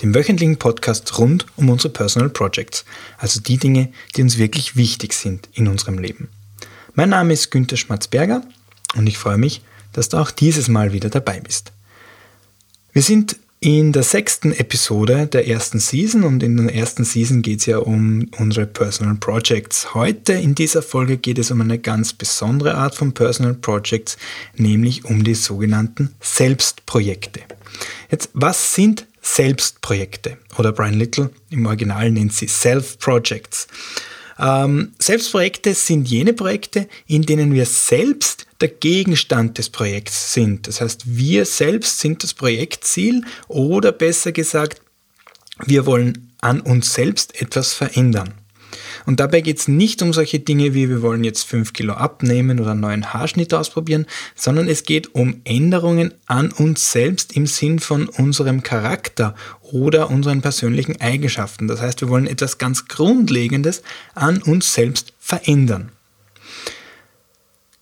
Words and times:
dem 0.00 0.14
wöchentlichen 0.14 0.56
Podcast 0.56 1.18
rund 1.18 1.46
um 1.56 1.68
unsere 1.68 1.92
Personal 1.92 2.30
Projects, 2.30 2.84
also 3.18 3.40
die 3.40 3.58
Dinge, 3.58 3.92
die 4.16 4.22
uns 4.22 4.38
wirklich 4.38 4.76
wichtig 4.76 5.12
sind 5.12 5.48
in 5.52 5.68
unserem 5.68 5.98
Leben. 5.98 6.28
Mein 6.94 7.10
Name 7.10 7.32
ist 7.32 7.50
Günter 7.50 7.76
Schmatzberger 7.76 8.42
und 8.96 9.06
ich 9.06 9.18
freue 9.18 9.38
mich, 9.38 9.62
dass 9.92 10.08
du 10.08 10.16
auch 10.16 10.30
dieses 10.30 10.68
Mal 10.68 10.92
wieder 10.92 11.10
dabei 11.10 11.40
bist. 11.40 11.72
Wir 12.92 13.02
sind 13.02 13.36
in 13.62 13.92
der 13.92 14.02
sechsten 14.02 14.52
Episode 14.52 15.26
der 15.26 15.46
ersten 15.46 15.80
Season 15.80 16.24
und 16.24 16.42
in 16.42 16.56
der 16.56 16.74
ersten 16.74 17.04
Season 17.04 17.42
geht 17.42 17.60
es 17.60 17.66
ja 17.66 17.76
um 17.78 18.26
unsere 18.38 18.66
Personal 18.66 19.16
Projects. 19.16 19.92
Heute 19.92 20.32
in 20.32 20.54
dieser 20.54 20.80
Folge 20.80 21.18
geht 21.18 21.38
es 21.38 21.50
um 21.50 21.60
eine 21.60 21.78
ganz 21.78 22.14
besondere 22.14 22.74
Art 22.74 22.94
von 22.94 23.12
Personal 23.12 23.52
Projects, 23.52 24.16
nämlich 24.56 25.04
um 25.04 25.24
die 25.24 25.34
sogenannten 25.34 26.14
Selbstprojekte. 26.20 27.40
Jetzt, 28.10 28.30
was 28.32 28.74
sind 28.74 29.06
Selbstprojekte? 29.22 30.38
Oder 30.58 30.72
Brian 30.72 30.94
Little 30.94 31.30
im 31.50 31.66
Original 31.66 32.10
nennt 32.10 32.32
sie 32.32 32.46
Self-Projects. 32.46 33.68
Ähm, 34.38 34.92
Selbstprojekte 34.98 35.74
sind 35.74 36.08
jene 36.08 36.32
Projekte, 36.32 36.88
in 37.06 37.22
denen 37.22 37.52
wir 37.52 37.66
selbst 37.66 38.46
der 38.60 38.68
Gegenstand 38.68 39.58
des 39.58 39.68
Projekts 39.68 40.32
sind. 40.32 40.66
Das 40.66 40.80
heißt, 40.80 41.02
wir 41.04 41.44
selbst 41.44 42.00
sind 42.00 42.22
das 42.22 42.34
Projektziel 42.34 43.24
oder 43.48 43.92
besser 43.92 44.32
gesagt, 44.32 44.80
wir 45.66 45.84
wollen 45.84 46.32
an 46.40 46.60
uns 46.60 46.94
selbst 46.94 47.40
etwas 47.40 47.74
verändern. 47.74 48.39
Und 49.06 49.20
dabei 49.20 49.40
geht 49.40 49.58
es 49.58 49.68
nicht 49.68 50.02
um 50.02 50.12
solche 50.12 50.38
Dinge 50.38 50.74
wie 50.74 50.88
wir 50.88 51.02
wollen 51.02 51.24
jetzt 51.24 51.44
5 51.44 51.72
Kilo 51.72 51.94
abnehmen 51.94 52.60
oder 52.60 52.72
einen 52.72 52.80
neuen 52.80 53.12
Haarschnitt 53.12 53.54
ausprobieren, 53.54 54.06
sondern 54.34 54.68
es 54.68 54.84
geht 54.84 55.14
um 55.14 55.40
Änderungen 55.44 56.14
an 56.26 56.52
uns 56.52 56.92
selbst 56.92 57.36
im 57.36 57.46
Sinn 57.46 57.78
von 57.78 58.08
unserem 58.08 58.62
Charakter 58.62 59.34
oder 59.62 60.10
unseren 60.10 60.42
persönlichen 60.42 61.00
Eigenschaften. 61.00 61.68
Das 61.68 61.80
heißt, 61.80 62.00
wir 62.00 62.08
wollen 62.08 62.26
etwas 62.26 62.58
ganz 62.58 62.86
Grundlegendes 62.86 63.82
an 64.14 64.42
uns 64.42 64.74
selbst 64.74 65.12
verändern. 65.18 65.92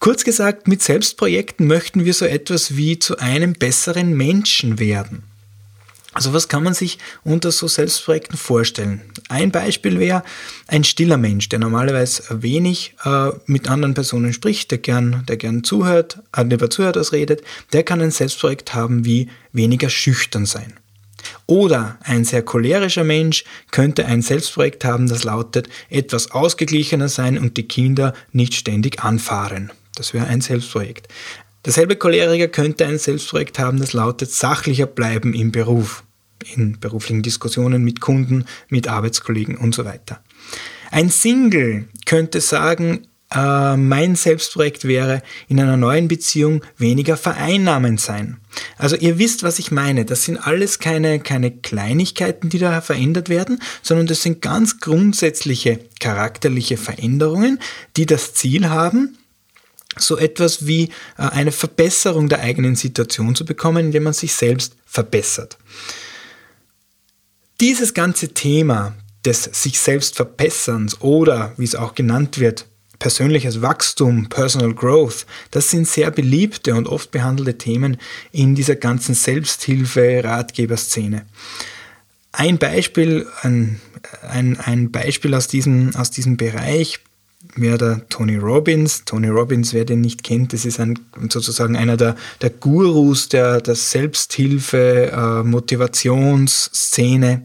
Kurz 0.01 0.23
gesagt, 0.23 0.69
mit 0.69 0.81
Selbstprojekten 0.81 1.67
möchten 1.67 2.05
wir 2.05 2.15
so 2.15 2.25
etwas 2.25 2.77
wie 2.77 2.99
zu 2.99 3.19
einem 3.19 3.55
besseren 3.55 4.17
Menschen 4.17 4.79
werden. 4.79 5.28
Also 6.14 6.33
was 6.33 6.48
kann 6.48 6.64
man 6.64 6.75
sich 6.75 6.98
unter 7.23 7.53
so 7.53 7.69
Selbstprojekten 7.69 8.39
vorstellen? 8.39 9.03
Ein 9.28 9.51
Beispiel 9.51 10.01
wäre 10.01 10.25
ein 10.67 10.83
stiller 10.83 11.19
Mensch, 11.19 11.48
der 11.50 11.59
normalerweise 11.59 12.42
wenig 12.42 12.95
äh, 13.05 13.31
mit 13.47 13.69
anderen 13.69 13.95
Personen 13.95 14.33
spricht, 14.33 14.70
der 14.70 14.78
gern, 14.78 15.25
der 15.28 15.37
gern 15.37 15.65
zuhört, 15.65 16.20
äh, 16.34 16.42
lieber 16.42 16.70
zuhört 16.70 16.97
als 16.97 17.12
redet, 17.12 17.42
der 17.73 17.83
kann 17.83 18.00
ein 18.00 18.11
Selbstprojekt 18.11 18.75
haben 18.75 19.05
wie 19.05 19.28
weniger 19.53 19.91
schüchtern 19.91 20.47
sein. 20.47 20.73
Oder 21.47 21.98
ein 22.03 22.25
sehr 22.25 22.43
cholerischer 22.43 23.05
Mensch 23.05 23.45
könnte 23.70 24.06
ein 24.06 24.22
Selbstprojekt 24.22 24.84
haben, 24.84 25.09
das 25.09 25.25
lautet 25.25 25.69
etwas 25.91 26.31
ausgeglichener 26.31 27.09
sein 27.09 27.38
und 27.38 27.56
die 27.56 27.69
Kinder 27.69 28.15
nicht 28.33 28.54
ständig 28.54 29.03
anfahren. 29.03 29.71
Das 29.94 30.15
wäre 30.15 30.27
ein 30.27 30.41
Selbstprojekt. 30.41 31.09
Derselbe 31.65 31.97
Choleriker 31.97 32.49
könnte 32.49 32.87
ein 32.87 32.99
Selbstprojekt 32.99 33.59
haben, 33.59 33.79
das 33.79 33.93
lautet 33.93 34.31
sachlicher 34.31 34.87
bleiben 34.87 35.35
im 35.35 35.53
Beruf, 35.53 36.05
in 36.55 36.79
beruflichen 36.79 37.23
Diskussionen 37.23 37.83
mit 37.83 38.01
Kunden, 38.01 38.45
mit 38.69 38.89
Arbeitskollegen 38.89 39.57
und 39.57 39.75
so 39.75 39.85
weiter. 39.85 40.23
Ein 40.91 41.11
Single 41.11 41.89
könnte 42.07 42.41
sagen, 42.41 43.09
äh, 43.35 43.77
mein 43.77 44.17
Selbstprojekt 44.17 44.85
wäre, 44.85 45.23
in 45.49 45.61
einer 45.61 45.77
neuen 45.77 46.09
Beziehung 46.09 46.63
weniger 46.79 47.17
vereinnahmend 47.17 48.01
sein. 48.01 48.39
Also 48.79 48.97
ihr 48.97 49.19
wisst, 49.19 49.43
was 49.43 49.59
ich 49.59 49.71
meine. 49.71 50.05
Das 50.05 50.25
sind 50.25 50.39
alles 50.39 50.79
keine, 50.79 51.21
keine 51.21 51.51
Kleinigkeiten, 51.51 52.49
die 52.49 52.59
da 52.59 52.81
verändert 52.81 53.29
werden, 53.29 53.61
sondern 53.83 54.07
das 54.07 54.23
sind 54.23 54.41
ganz 54.41 54.81
grundsätzliche 54.81 55.81
charakterliche 56.01 56.77
Veränderungen, 56.77 57.59
die 57.97 58.07
das 58.07 58.33
Ziel 58.35 58.71
haben, 58.71 59.19
so 60.00 60.16
etwas 60.16 60.66
wie 60.66 60.91
äh, 61.16 61.22
eine 61.22 61.53
Verbesserung 61.53 62.28
der 62.28 62.41
eigenen 62.41 62.76
Situation 62.76 63.34
zu 63.34 63.44
bekommen, 63.44 63.86
indem 63.86 64.04
man 64.04 64.12
sich 64.12 64.34
selbst 64.34 64.75
verbessert. 64.86 65.59
Dieses 67.60 67.94
ganze 67.94 68.28
Thema 68.28 68.94
des 69.25 69.44
sich 69.44 69.81
selbst 69.81 70.16
Verbesserns 70.16 71.00
oder, 71.00 71.53
wie 71.56 71.64
es 71.64 71.75
auch 71.75 71.94
genannt 71.94 72.38
wird, 72.38 72.66
persönliches 72.98 73.62
Wachstum, 73.62 74.28
Personal 74.28 74.75
Growth, 74.75 75.25
das 75.50 75.70
sind 75.70 75.86
sehr 75.86 76.10
beliebte 76.10 76.75
und 76.75 76.88
oft 76.88 77.10
behandelte 77.10 77.56
Themen 77.59 77.98
in 78.32 78.54
dieser 78.54 78.76
ganzen 78.76 79.15
Selbsthilfe-Ratgeberszene. 79.15 81.26
Ein 82.32 82.59
Beispiel, 82.59 83.26
ein, 83.42 83.80
ein, 84.22 84.59
ein 84.60 84.91
Beispiel 84.91 85.34
aus 85.34 85.48
diesem, 85.48 85.94
aus 85.97 86.10
diesem 86.10 86.36
Bereich 86.36 87.00
wäre 87.54 87.78
der 87.78 88.09
Tony 88.09 88.37
Robbins. 88.37 89.04
Tony 89.04 89.28
Robbins, 89.28 89.72
wer 89.72 89.84
den 89.84 90.00
nicht 90.00 90.22
kennt, 90.22 90.53
das 90.53 90.65
ist 90.65 90.81
ein, 90.81 90.99
sozusagen 91.28 91.76
einer 91.76 91.97
der, 91.97 92.16
der 92.41 92.50
Gurus 92.50 93.28
der, 93.28 93.60
der 93.60 93.75
Selbsthilfe, 93.75 95.12
äh, 95.12 95.43
Motivationsszene. 95.43 97.43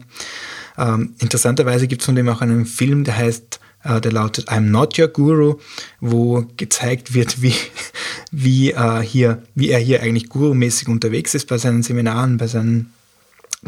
Ähm, 0.76 1.14
interessanterweise 1.20 1.86
gibt 1.86 2.02
es 2.02 2.06
von 2.06 2.16
dem 2.16 2.28
auch 2.28 2.40
einen 2.40 2.66
Film, 2.66 3.04
der 3.04 3.16
heißt, 3.16 3.60
äh, 3.84 4.00
der 4.00 4.12
lautet 4.12 4.48
I'm 4.48 4.60
Not 4.60 4.98
Your 4.98 5.08
Guru, 5.08 5.58
wo 6.00 6.44
gezeigt 6.56 7.14
wird, 7.14 7.42
wie, 7.42 7.54
wie, 8.32 8.72
äh, 8.72 9.00
hier, 9.00 9.42
wie 9.54 9.70
er 9.70 9.78
hier 9.78 10.02
eigentlich 10.02 10.28
gurumäßig 10.28 10.88
unterwegs 10.88 11.34
ist 11.34 11.46
bei 11.46 11.58
seinen 11.58 11.82
Seminaren, 11.82 12.36
bei 12.36 12.48
seinen 12.48 12.92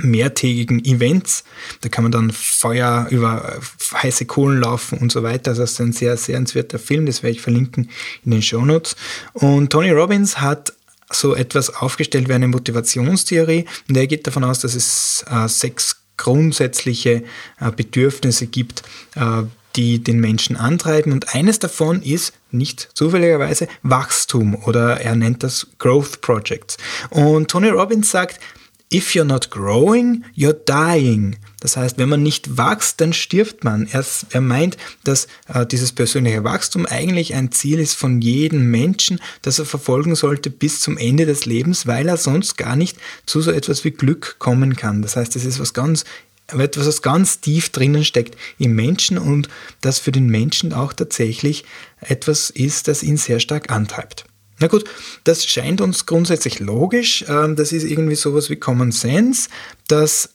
mehrtägigen 0.02 0.84
Events. 0.84 1.44
Da 1.80 1.88
kann 1.88 2.04
man 2.04 2.12
dann 2.12 2.30
Feuer 2.30 3.06
über 3.10 3.60
heiße 3.92 4.26
Kohlen 4.26 4.60
laufen 4.60 4.98
und 4.98 5.12
so 5.12 5.22
weiter. 5.22 5.50
Also 5.50 5.62
das 5.62 5.72
ist 5.72 5.80
ein 5.80 5.92
sehr 5.92 6.16
sehenswerter 6.16 6.78
Film, 6.78 7.06
das 7.06 7.22
werde 7.22 7.36
ich 7.36 7.42
verlinken 7.42 7.90
in 8.24 8.30
den 8.30 8.42
Show 8.42 8.64
Notes. 8.64 8.96
Und 9.32 9.70
Tony 9.70 9.90
Robbins 9.90 10.40
hat 10.40 10.72
so 11.10 11.34
etwas 11.34 11.70
aufgestellt 11.70 12.28
wie 12.28 12.34
eine 12.34 12.48
Motivationstheorie 12.48 13.64
und 13.88 13.96
er 13.96 14.06
geht 14.06 14.26
davon 14.26 14.44
aus, 14.44 14.60
dass 14.60 14.74
es 14.74 15.24
äh, 15.30 15.48
sechs 15.48 15.96
grundsätzliche 16.16 17.22
äh, 17.60 17.70
Bedürfnisse 17.74 18.46
gibt, 18.46 18.82
äh, 19.14 19.42
die 19.76 20.02
den 20.02 20.20
Menschen 20.20 20.56
antreiben. 20.56 21.12
Und 21.12 21.34
eines 21.34 21.58
davon 21.58 22.02
ist 22.02 22.32
nicht 22.50 22.88
zufälligerweise 22.94 23.68
Wachstum 23.82 24.54
oder 24.64 25.00
er 25.00 25.14
nennt 25.14 25.42
das 25.42 25.66
Growth 25.78 26.22
Projects. 26.22 26.78
Und 27.10 27.50
Tony 27.50 27.68
Robbins 27.68 28.10
sagt, 28.10 28.40
If 28.92 29.14
you're 29.14 29.24
not 29.24 29.50
growing, 29.50 30.24
you're 30.36 30.52
dying. 30.52 31.36
Das 31.60 31.76
heißt, 31.76 31.98
wenn 31.98 32.08
man 32.08 32.22
nicht 32.22 32.56
wächst, 32.56 33.00
dann 33.00 33.12
stirbt 33.12 33.64
man. 33.64 33.88
Er, 33.90 34.04
er 34.30 34.40
meint, 34.40 34.76
dass 35.02 35.26
äh, 35.48 35.66
dieses 35.66 35.90
persönliche 35.90 36.44
Wachstum 36.44 36.86
eigentlich 36.86 37.34
ein 37.34 37.50
Ziel 37.50 37.80
ist 37.80 37.94
von 37.94 38.20
jedem 38.20 38.70
Menschen, 38.70 39.18
das 39.42 39.58
er 39.58 39.64
verfolgen 39.64 40.14
sollte 40.14 40.50
bis 40.50 40.80
zum 40.80 40.98
Ende 40.98 41.26
des 41.26 41.46
Lebens, 41.46 41.88
weil 41.88 42.08
er 42.08 42.16
sonst 42.16 42.56
gar 42.56 42.76
nicht 42.76 42.98
zu 43.26 43.40
so 43.40 43.50
etwas 43.50 43.84
wie 43.84 43.90
Glück 43.90 44.36
kommen 44.38 44.76
kann. 44.76 45.02
Das 45.02 45.16
heißt, 45.16 45.34
es 45.34 45.44
ist 45.44 45.58
was 45.58 45.74
ganz 45.74 46.04
etwas, 46.46 46.86
was 46.86 47.02
ganz 47.02 47.40
tief 47.40 47.70
drinnen 47.70 48.04
steckt 48.04 48.36
im 48.58 48.76
Menschen 48.76 49.18
und 49.18 49.48
das 49.80 49.98
für 49.98 50.12
den 50.12 50.28
Menschen 50.28 50.72
auch 50.72 50.92
tatsächlich 50.92 51.64
etwas 52.00 52.50
ist, 52.50 52.86
das 52.86 53.02
ihn 53.02 53.16
sehr 53.16 53.40
stark 53.40 53.72
antreibt. 53.72 54.26
Na 54.58 54.68
gut, 54.68 54.84
das 55.24 55.44
scheint 55.44 55.80
uns 55.80 56.06
grundsätzlich 56.06 56.60
logisch. 56.60 57.24
Ähm, 57.28 57.56
das 57.56 57.72
ist 57.72 57.84
irgendwie 57.84 58.14
sowas 58.14 58.48
wie 58.50 58.56
Common 58.56 58.92
Sense, 58.92 59.48
dass 59.88 60.30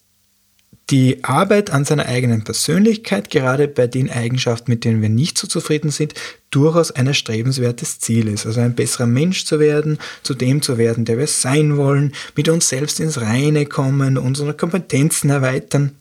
die 0.89 1.23
Arbeit 1.23 1.69
an 1.69 1.85
seiner 1.85 2.05
eigenen 2.05 2.43
Persönlichkeit, 2.43 3.29
gerade 3.29 3.67
bei 3.67 3.87
den 3.87 4.09
Eigenschaften, 4.09 4.69
mit 4.69 4.83
denen 4.83 5.01
wir 5.01 5.09
nicht 5.09 5.37
so 5.37 5.47
zufrieden 5.47 5.89
sind, 5.89 6.13
durchaus 6.49 6.91
ein 6.91 7.07
erstrebenswertes 7.07 7.99
Ziel 7.99 8.27
ist. 8.27 8.45
Also 8.45 8.59
ein 8.59 8.75
besserer 8.75 9.07
Mensch 9.07 9.45
zu 9.45 9.59
werden, 9.59 9.99
zu 10.21 10.33
dem 10.33 10.61
zu 10.61 10.77
werden, 10.77 11.05
der 11.05 11.17
wir 11.17 11.27
sein 11.27 11.77
wollen, 11.77 12.13
mit 12.35 12.49
uns 12.49 12.67
selbst 12.67 12.99
ins 12.99 13.21
Reine 13.21 13.65
kommen, 13.65 14.17
unsere 14.17 14.53
Kompetenzen 14.53 15.29
erweitern 15.29 15.95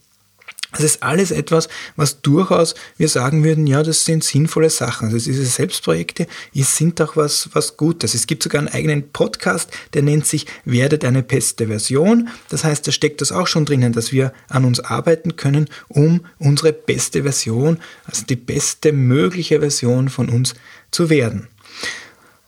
Das 0.72 0.82
ist 0.82 1.02
alles 1.02 1.30
etwas, 1.30 1.68
was 1.96 2.20
durchaus 2.22 2.74
wir 2.96 3.08
sagen 3.08 3.42
würden, 3.42 3.66
ja, 3.66 3.82
das 3.82 4.04
sind 4.04 4.22
sinnvolle 4.22 4.70
Sachen. 4.70 5.08
Also 5.08 5.18
diese 5.18 5.44
Selbstprojekte 5.44 6.26
sind 6.54 7.00
auch 7.00 7.16
was, 7.16 7.50
was 7.52 7.76
Gutes. 7.76 8.14
Es 8.14 8.26
gibt 8.26 8.42
sogar 8.42 8.60
einen 8.60 8.68
eigenen 8.68 9.10
Podcast, 9.10 9.70
der 9.94 10.02
nennt 10.02 10.26
sich 10.26 10.46
Werde 10.64 10.98
deine 10.98 11.22
beste 11.22 11.66
Version. 11.66 12.28
Das 12.48 12.64
heißt, 12.64 12.86
da 12.86 12.92
steckt 12.92 13.20
das 13.20 13.32
auch 13.32 13.46
schon 13.46 13.64
drinnen, 13.64 13.92
dass 13.92 14.12
wir 14.12 14.32
an 14.48 14.64
uns 14.64 14.80
arbeiten 14.80 15.36
können, 15.36 15.68
um 15.88 16.24
unsere 16.38 16.72
beste 16.72 17.22
Version, 17.22 17.78
also 18.04 18.24
die 18.24 18.36
beste 18.36 18.92
mögliche 18.92 19.60
Version 19.60 20.08
von 20.08 20.28
uns 20.28 20.54
zu 20.90 21.10
werden. 21.10 21.48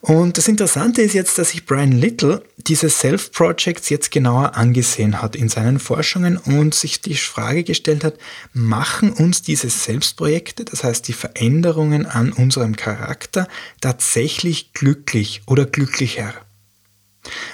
Und 0.03 0.37
das 0.37 0.49
Interessante 0.49 1.01
ist 1.01 1.15
jetzt, 1.15 1.39
dass 1.39 1.51
sich 1.51 1.65
Brian 1.65 1.93
Little 1.93 2.43
diese 2.57 2.91
Self-Projects 2.91 3.89
jetzt 3.89 4.11
genauer 4.11 4.57
angesehen 4.57 5.23
hat 5.23 5.37
in 5.37 5.49
seinen 5.49 5.79
Forschungen 5.79 6.39
und 6.39 6.75
sich 6.75 7.01
die 7.01 7.15
Frage 7.15 7.63
gestellt 7.63 8.03
hat, 8.03 8.19
machen 8.53 9.13
uns 9.13 9.43
diese 9.43 9.71
Selbstprojekte, 9.71 10.65
das 10.65 10.83
heißt 10.83 11.07
die 11.07 11.13
Veränderungen 11.13 12.05
an 12.05 12.33
unserem 12.33 12.75
Charakter, 12.75 13.47
tatsächlich 13.81 14.73
glücklich 14.73 15.43
oder 15.47 15.67
glücklicher? 15.67 16.35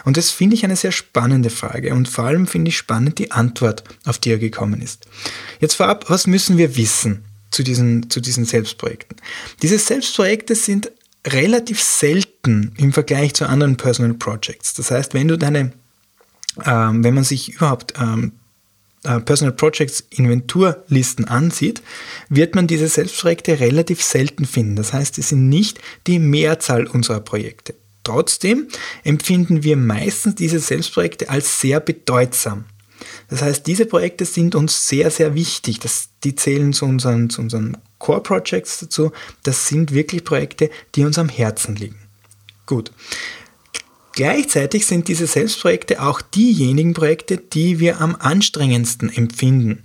Und 0.07 0.17
das 0.17 0.31
finde 0.31 0.57
ich 0.57 0.65
eine 0.65 0.77
sehr 0.77 0.93
spannende 0.93 1.51
Frage 1.51 1.93
und 1.93 2.09
vor 2.09 2.25
allem 2.25 2.47
finde 2.47 2.71
ich 2.71 2.79
spannend 2.79 3.19
die 3.19 3.31
Antwort, 3.31 3.85
auf 4.07 4.17
die 4.17 4.31
er 4.31 4.39
gekommen 4.39 4.81
ist. 4.81 5.07
Jetzt 5.61 5.75
vorab, 5.75 6.09
was 6.09 6.27
müssen 6.27 6.57
wir 6.57 6.77
wissen 6.77 7.27
zu 7.51 7.63
diesen, 7.63 8.09
zu 8.09 8.23
diesen 8.23 8.47
Selbstprojekten? 8.47 9.19
Diese 9.61 9.79
Selbstprojekte 9.79 10.55
sind 10.55 10.91
relativ 11.27 11.83
selten 11.83 12.73
im 12.77 12.93
Vergleich 12.93 13.35
zu 13.35 13.47
anderen 13.47 13.77
Personal 13.77 14.15
Projects. 14.15 14.75
Das 14.75 14.91
heißt, 14.91 15.15
wenn 15.15 15.29
du 15.29 15.37
deine, 15.37 15.73
ähm, 16.65 17.05
wenn 17.05 17.15
man 17.15 17.25
sich 17.25 17.55
überhaupt 17.55 17.95
ähm, 18.01 18.33
äh, 19.05 19.21
Personal 19.21 19.55
Projects 19.55 20.05
Inventurlisten 20.11 21.27
ansieht, 21.27 21.83
wird 22.29 22.55
man 22.55 22.67
diese 22.67 22.89
Selbstprojekte 22.89 23.61
relativ 23.61 24.03
selten 24.03 24.45
finden. 24.45 24.77
Das 24.77 24.93
heißt, 24.93 25.17
sie 25.17 25.23
sind 25.23 25.49
nicht 25.49 25.81
die 26.07 26.19
Mehrzahl 26.19 26.87
unserer 26.87 27.21
Projekte. 27.21 27.75
Trotzdem 28.05 28.69
empfinden 29.05 29.63
wir 29.63 29.77
meistens 29.77 30.37
diese 30.37 30.59
Selbstprojekte 30.59 31.29
als 31.29 31.61
sehr 31.61 31.79
bedeutsam. 31.79 32.65
Das 33.29 33.43
heißt, 33.43 33.67
diese 33.67 33.87
Projekte 33.87 34.25
sind 34.25 34.55
uns 34.55 34.89
sehr, 34.89 35.11
sehr 35.11 35.35
wichtig. 35.35 35.81
Das, 35.81 36.09
die 36.25 36.35
zählen 36.35 36.73
zu 36.73 36.87
unseren, 36.87 37.29
zu 37.31 37.43
unseren 37.43 37.77
Core 37.99 38.23
Projects 38.23 38.81
dazu. 38.81 39.13
Das 39.43 39.69
sind 39.69 39.93
wirklich 39.93 40.25
Projekte, 40.25 40.71
die 40.95 41.05
uns 41.05 41.19
am 41.19 41.29
Herzen 41.29 41.77
liegen. 41.77 41.99
Gut. 42.67 42.91
Gleichzeitig 44.13 44.87
sind 44.87 45.09
diese 45.09 45.27
Selbstprojekte 45.27 46.03
auch 46.03 46.21
diejenigen 46.21 46.95
Projekte, 46.95 47.37
die 47.37 47.79
wir 47.79 48.01
am 48.01 48.17
anstrengendsten 48.17 49.15
empfinden. 49.15 49.85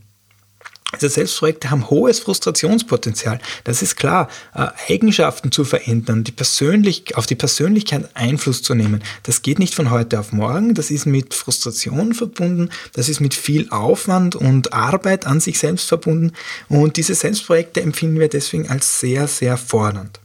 Also 0.94 1.07
Selbstprojekte 1.07 1.72
haben 1.72 1.90
hohes 1.90 2.19
Frustrationspotenzial. 2.19 3.40
Das 3.63 3.81
ist 3.81 3.95
klar. 3.95 4.30
Äh, 4.54 4.68
Eigenschaften 4.90 5.51
zu 5.51 5.66
verändern, 5.66 6.24
die 6.24 6.31
persönlich, 6.31 7.18
auf 7.18 7.25
die 7.25 7.36
Persönlichkeit 7.36 8.10
Einfluss 8.13 8.62
zu 8.62 8.75
nehmen, 8.75 9.01
das 9.24 9.42
geht 9.42 9.57
nicht 9.57 9.74
von 9.74 9.90
heute 9.90 10.19
auf 10.19 10.31
morgen. 10.31 10.75
Das 10.75 10.92
ist 10.92 11.07
mit 11.07 11.34
Frustration 11.34 12.13
verbunden. 12.13 12.69
Das 12.94 13.10
ist 13.10 13.19
mit 13.19 13.34
viel 13.34 13.69
Aufwand 13.72 14.36
und 14.36 14.72
Arbeit 14.74 15.25
an 15.25 15.40
sich 15.40 15.57
selbst 15.57 15.88
verbunden. 15.90 16.31
Und 16.69 16.95
diese 16.95 17.16
Selbstprojekte 17.16 17.81
empfinden 17.81 18.19
wir 18.19 18.30
deswegen 18.30 18.69
als 18.69 19.00
sehr, 19.00 19.28
sehr 19.28 19.57
fordernd. 19.57 20.19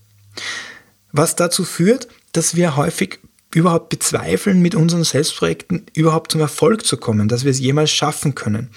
Was 1.12 1.35
dazu 1.35 1.65
führt, 1.65 2.09
dass 2.32 2.55
wir 2.55 2.76
häufig 2.76 3.20
überhaupt 3.55 3.88
bezweifeln, 3.88 4.61
mit 4.61 4.75
unseren 4.75 5.05
Selbstprojekten 5.05 5.87
überhaupt 5.94 6.32
zum 6.32 6.41
Erfolg 6.43 6.85
zu 6.85 6.99
kommen, 6.99 7.29
dass 7.29 7.44
wir 7.44 7.50
es 7.50 7.61
jemals 7.61 7.91
schaffen 7.91 8.35
können. 8.35 8.69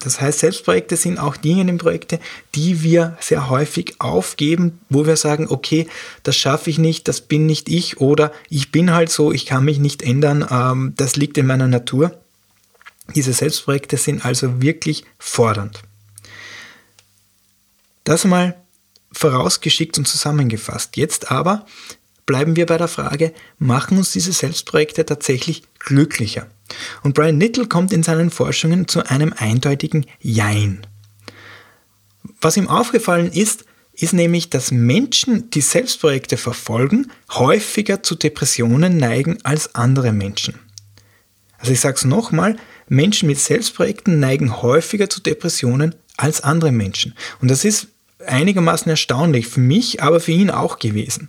Das 0.00 0.20
heißt, 0.20 0.40
Selbstprojekte 0.40 0.96
sind 0.96 1.18
auch 1.18 1.36
diejenigen 1.36 1.78
Projekte, 1.78 2.20
die 2.54 2.82
wir 2.82 3.16
sehr 3.20 3.50
häufig 3.50 3.96
aufgeben, 4.00 4.80
wo 4.88 5.06
wir 5.06 5.16
sagen, 5.16 5.46
okay, 5.48 5.88
das 6.22 6.36
schaffe 6.36 6.70
ich 6.70 6.78
nicht, 6.78 7.06
das 7.06 7.20
bin 7.20 7.46
nicht 7.46 7.68
ich 7.68 8.00
oder 8.00 8.32
ich 8.48 8.72
bin 8.72 8.92
halt 8.92 9.10
so, 9.10 9.30
ich 9.30 9.44
kann 9.44 9.64
mich 9.64 9.78
nicht 9.78 10.02
ändern, 10.02 10.46
ähm, 10.50 10.94
das 10.96 11.16
liegt 11.16 11.36
in 11.36 11.46
meiner 11.46 11.68
Natur. 11.68 12.18
Diese 13.14 13.32
Selbstprojekte 13.32 13.98
sind 13.98 14.24
also 14.24 14.62
wirklich 14.62 15.04
fordernd. 15.18 15.82
Das 18.04 18.24
mal 18.24 18.56
vorausgeschickt 19.12 19.98
und 19.98 20.06
zusammengefasst. 20.06 20.96
Jetzt 20.96 21.30
aber 21.30 21.66
bleiben 22.26 22.56
wir 22.56 22.66
bei 22.66 22.76
der 22.76 22.88
Frage, 22.88 23.32
machen 23.58 23.98
uns 23.98 24.12
diese 24.12 24.32
Selbstprojekte 24.32 25.04
tatsächlich 25.04 25.62
glücklicher? 25.78 26.46
Und 27.02 27.14
Brian 27.14 27.40
Little 27.40 27.66
kommt 27.66 27.92
in 27.92 28.02
seinen 28.02 28.30
Forschungen 28.30 28.88
zu 28.88 29.04
einem 29.08 29.34
eindeutigen 29.36 30.06
Jein. 30.20 30.86
Was 32.40 32.56
ihm 32.56 32.68
aufgefallen 32.68 33.30
ist, 33.32 33.64
ist 33.94 34.12
nämlich, 34.12 34.50
dass 34.50 34.70
Menschen, 34.70 35.50
die 35.50 35.60
Selbstprojekte 35.60 36.36
verfolgen, 36.36 37.10
häufiger 37.32 38.02
zu 38.02 38.14
Depressionen 38.14 38.96
neigen 38.96 39.38
als 39.42 39.74
andere 39.74 40.12
Menschen. 40.12 40.54
Also 41.58 41.72
ich 41.72 41.80
sage 41.80 41.96
es 41.96 42.04
nochmal, 42.04 42.56
Menschen 42.88 43.26
mit 43.26 43.38
Selbstprojekten 43.38 44.18
neigen 44.18 44.62
häufiger 44.62 45.10
zu 45.10 45.20
Depressionen 45.20 45.94
als 46.16 46.42
andere 46.42 46.72
Menschen. 46.72 47.14
Und 47.40 47.50
das 47.50 47.64
ist 47.64 47.88
einigermaßen 48.26 48.90
erstaunlich 48.90 49.46
für 49.46 49.60
mich, 49.60 50.02
aber 50.02 50.20
für 50.20 50.32
ihn 50.32 50.50
auch 50.50 50.78
gewesen. 50.78 51.28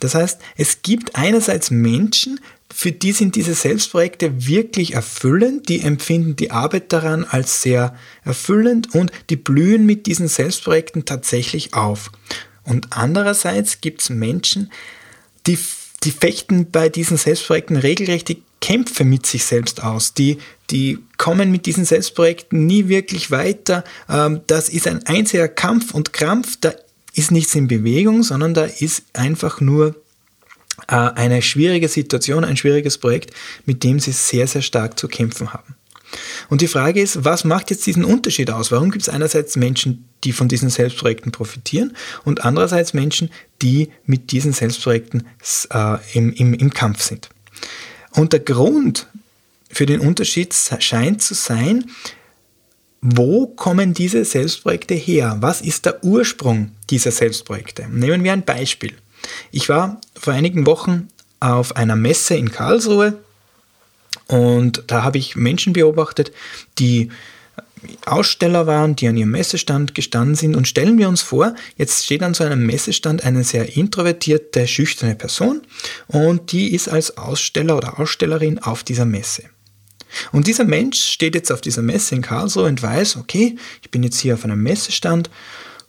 Das 0.00 0.14
heißt, 0.14 0.40
es 0.56 0.82
gibt 0.82 1.16
einerseits 1.16 1.70
Menschen, 1.70 2.40
für 2.72 2.92
die 2.92 3.12
sind 3.12 3.36
diese 3.36 3.54
Selbstprojekte 3.54 4.46
wirklich 4.46 4.94
erfüllend, 4.94 5.68
die 5.68 5.80
empfinden 5.80 6.34
die 6.34 6.50
Arbeit 6.50 6.92
daran 6.92 7.24
als 7.24 7.62
sehr 7.62 7.96
erfüllend 8.24 8.94
und 8.94 9.12
die 9.30 9.36
blühen 9.36 9.86
mit 9.86 10.06
diesen 10.06 10.26
Selbstprojekten 10.26 11.04
tatsächlich 11.04 11.74
auf. 11.74 12.10
Und 12.64 12.88
andererseits 12.90 13.80
gibt 13.80 14.02
es 14.02 14.10
Menschen, 14.10 14.72
die, 15.46 15.58
die 16.02 16.10
fechten 16.10 16.70
bei 16.70 16.88
diesen 16.88 17.16
Selbstprojekten 17.16 17.76
regelrecht 17.76 18.28
Kämpfe 18.64 19.04
mit 19.04 19.26
sich 19.26 19.44
selbst 19.44 19.82
aus. 19.82 20.14
Die, 20.14 20.38
die 20.70 20.98
kommen 21.18 21.50
mit 21.50 21.66
diesen 21.66 21.84
Selbstprojekten 21.84 22.64
nie 22.64 22.88
wirklich 22.88 23.30
weiter. 23.30 23.84
Ähm, 24.08 24.40
das 24.46 24.70
ist 24.70 24.88
ein 24.88 25.04
einziger 25.04 25.48
Kampf 25.48 25.92
und 25.92 26.14
Krampf. 26.14 26.56
Da 26.62 26.72
ist 27.14 27.30
nichts 27.30 27.54
in 27.54 27.68
Bewegung, 27.68 28.22
sondern 28.22 28.54
da 28.54 28.64
ist 28.64 29.04
einfach 29.12 29.60
nur 29.60 29.94
äh, 30.88 30.94
eine 30.94 31.42
schwierige 31.42 31.88
Situation, 31.88 32.44
ein 32.44 32.56
schwieriges 32.56 32.98
Projekt, 32.98 33.32
mit 33.64 33.82
dem 33.84 34.00
sie 34.00 34.12
sehr, 34.12 34.46
sehr 34.46 34.62
stark 34.62 34.98
zu 34.98 35.08
kämpfen 35.08 35.52
haben. 35.52 35.76
Und 36.48 36.60
die 36.60 36.68
Frage 36.68 37.00
ist, 37.00 37.24
was 37.24 37.44
macht 37.44 37.70
jetzt 37.70 37.86
diesen 37.86 38.04
Unterschied 38.04 38.50
aus? 38.50 38.70
Warum 38.70 38.90
gibt 38.90 39.02
es 39.02 39.08
einerseits 39.08 39.56
Menschen, 39.56 40.08
die 40.22 40.32
von 40.32 40.48
diesen 40.48 40.70
Selbstprojekten 40.70 41.32
profitieren 41.32 41.96
und 42.24 42.44
andererseits 42.44 42.94
Menschen, 42.94 43.30
die 43.62 43.90
mit 44.06 44.30
diesen 44.30 44.52
Selbstprojekten 44.52 45.26
äh, 45.70 45.96
im, 46.12 46.32
im, 46.32 46.54
im 46.54 46.72
Kampf 46.72 47.02
sind? 47.02 47.30
Und 48.12 48.32
der 48.32 48.40
Grund 48.40 49.08
für 49.70 49.86
den 49.86 50.00
Unterschied 50.00 50.54
scheint 50.78 51.22
zu 51.22 51.34
sein, 51.34 51.90
wo 53.06 53.46
kommen 53.48 53.92
diese 53.92 54.24
Selbstprojekte 54.24 54.94
her? 54.94 55.36
Was 55.40 55.60
ist 55.60 55.84
der 55.84 56.02
Ursprung 56.02 56.70
dieser 56.88 57.10
Selbstprojekte? 57.10 57.86
Nehmen 57.90 58.24
wir 58.24 58.32
ein 58.32 58.46
Beispiel. 58.46 58.94
Ich 59.52 59.68
war 59.68 60.00
vor 60.14 60.32
einigen 60.32 60.64
Wochen 60.64 61.08
auf 61.38 61.76
einer 61.76 61.96
Messe 61.96 62.34
in 62.34 62.50
Karlsruhe 62.50 63.18
und 64.26 64.84
da 64.86 65.02
habe 65.02 65.18
ich 65.18 65.36
Menschen 65.36 65.74
beobachtet, 65.74 66.32
die 66.78 67.10
Aussteller 68.06 68.66
waren, 68.66 68.96
die 68.96 69.06
an 69.06 69.18
ihrem 69.18 69.32
Messestand 69.32 69.94
gestanden 69.94 70.34
sind. 70.34 70.56
Und 70.56 70.66
stellen 70.66 70.96
wir 70.96 71.06
uns 71.06 71.20
vor, 71.20 71.54
jetzt 71.76 72.06
steht 72.06 72.22
an 72.22 72.32
so 72.32 72.42
einem 72.42 72.64
Messestand 72.64 73.22
eine 73.22 73.44
sehr 73.44 73.76
introvertierte, 73.76 74.66
schüchterne 74.66 75.14
Person 75.14 75.60
und 76.06 76.52
die 76.52 76.74
ist 76.74 76.88
als 76.88 77.18
Aussteller 77.18 77.76
oder 77.76 78.00
Ausstellerin 78.00 78.60
auf 78.60 78.82
dieser 78.82 79.04
Messe. 79.04 79.42
Und 80.32 80.46
dieser 80.46 80.64
Mensch 80.64 81.00
steht 81.00 81.34
jetzt 81.34 81.52
auf 81.52 81.60
dieser 81.60 81.82
Messe 81.82 82.14
in 82.14 82.22
Karlsruhe 82.22 82.66
und 82.66 82.82
weiß, 82.82 83.16
okay, 83.16 83.56
ich 83.82 83.90
bin 83.90 84.02
jetzt 84.02 84.20
hier 84.20 84.34
auf 84.34 84.44
einem 84.44 84.62
Messestand 84.62 85.30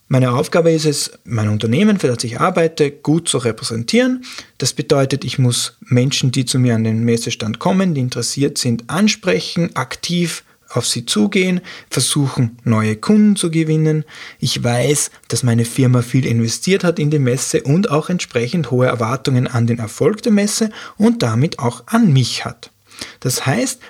meine 0.07 0.33
Aufgabe 0.33 0.71
ist 0.71 0.85
es, 0.85 1.11
mein 1.23 1.49
Unternehmen, 1.49 1.97
für 1.97 2.07
das 2.07 2.23
ich 2.23 2.39
arbeite, 2.39 2.91
gut 2.91 3.27
zu 3.27 3.39
repräsentieren. 3.39 4.23
Das 4.59 4.73
bedeutet, 4.73 5.23
ich 5.23 5.39
muss 5.39 5.77
Menschen, 5.79 6.31
die 6.31 6.45
zu 6.45 6.59
mir 6.59 6.75
an 6.75 6.83
den 6.83 7.03
Messestand 7.03 7.57
kommen, 7.57 7.95
die 7.95 8.01
interessiert 8.01 8.59
sind, 8.59 8.87
ansprechen, 8.87 9.75
aktiv 9.75 10.43
auf 10.69 10.85
sie 10.85 11.05
zugehen, 11.05 11.61
versuchen, 11.89 12.59
neue 12.63 12.97
Kunden 12.97 13.35
zu 13.35 13.49
gewinnen. 13.49 14.03
Ich 14.39 14.63
weiß, 14.63 15.09
dass 15.27 15.41
meine 15.41 15.65
Firma 15.65 16.03
viel 16.03 16.25
investiert 16.27 16.83
hat 16.83 16.99
in 16.99 17.09
die 17.09 17.17
Messe 17.17 17.63
und 17.63 17.89
auch 17.89 18.09
entsprechend 18.09 18.69
hohe 18.69 18.85
Erwartungen 18.85 19.47
an 19.47 19.65
den 19.65 19.79
Erfolg 19.79 20.21
der 20.21 20.31
Messe 20.31 20.69
und 20.97 21.23
damit 21.23 21.57
auch 21.57 21.83
an 21.87 22.13
mich 22.13 22.45
hat. 22.45 22.69
Das 23.21 23.45
heißt, 23.45 23.81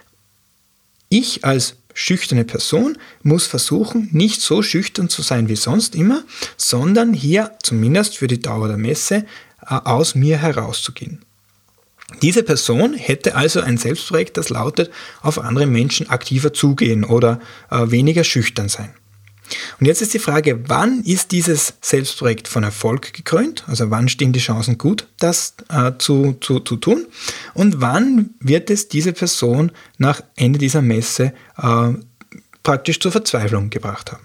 ich 1.17 1.45
als 1.45 1.77
schüchterne 1.93 2.43
Person 2.43 2.98
muss 3.24 3.48
versuchen, 3.48 4.10
nicht 4.12 4.41
so 4.41 4.62
schüchtern 4.62 5.10
zu 5.10 5.22
sein 5.22 5.48
wie 5.48 5.55
sonst 5.55 5.95
immer, 5.95 6.24
sondern 6.57 7.13
hier 7.13 7.51
zumindest 7.63 8.17
für 8.17 8.27
die 8.27 8.39
Dauer 8.41 8.67
der 8.67 8.77
Messe 8.77 9.25
äh, 9.62 9.75
aus 9.75 10.13
mir 10.13 10.38
herauszugehen. 10.38 11.24
Diese 12.22 12.43
Person 12.43 12.93
hätte 12.93 13.36
also 13.36 13.62
ein 13.62 13.77
Selbstprojekt, 13.77 14.38
das 14.38 14.50
lautet, 14.50 14.91
auf 15.22 15.39
andere 15.39 15.65
Menschen 15.65 16.10
aktiver 16.10 16.53
zugehen 16.53 17.03
oder 17.03 17.39
äh, 17.72 17.89
weniger 17.89 18.24
schüchtern 18.24 18.69
sein. 18.69 18.93
Und 19.79 19.85
jetzt 19.85 20.01
ist 20.01 20.13
die 20.13 20.19
Frage, 20.19 20.67
wann 20.67 21.03
ist 21.03 21.31
dieses 21.31 21.73
Selbstprojekt 21.81 22.47
von 22.47 22.63
Erfolg 22.63 23.13
gekrönt? 23.13 23.63
Also 23.67 23.91
wann 23.91 24.09
stehen 24.09 24.33
die 24.33 24.39
Chancen 24.39 24.77
gut, 24.77 25.07
das 25.19 25.55
äh, 25.69 25.91
zu, 25.97 26.37
zu, 26.41 26.59
zu 26.59 26.77
tun? 26.77 27.05
Und 27.53 27.81
wann 27.81 28.31
wird 28.39 28.69
es 28.69 28.87
diese 28.87 29.13
Person 29.13 29.71
nach 29.97 30.21
Ende 30.35 30.59
dieser 30.59 30.81
Messe 30.81 31.33
äh, 31.57 31.93
praktisch 32.63 32.99
zur 32.99 33.11
Verzweiflung 33.11 33.69
gebracht 33.69 34.11
haben? 34.11 34.23